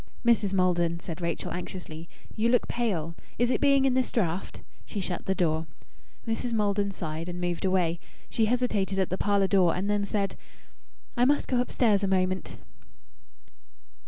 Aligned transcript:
"Mrs. 0.25 0.51
Maldon," 0.51 0.99
said 0.99 1.21
Rachel 1.21 1.51
anxiously, 1.51 2.09
"you 2.35 2.49
look 2.49 2.67
pale. 2.67 3.13
Is 3.37 3.51
it 3.51 3.61
being 3.61 3.85
in 3.85 3.93
this 3.93 4.11
draught?" 4.11 4.63
She 4.83 4.99
shut 4.99 5.27
the 5.27 5.35
door. 5.35 5.67
Mrs. 6.27 6.53
Maldon 6.53 6.89
sighed 6.89 7.29
and 7.29 7.39
moved 7.39 7.65
away. 7.65 7.99
She 8.27 8.45
hesitated 8.45 8.97
at 8.97 9.11
the 9.11 9.19
parlour 9.19 9.45
door 9.47 9.75
and 9.75 9.91
then 9.91 10.03
said 10.03 10.35
"I 11.15 11.25
must 11.25 11.47
go 11.47 11.61
upstairs 11.61 12.03
a 12.03 12.07
moment." 12.07 12.57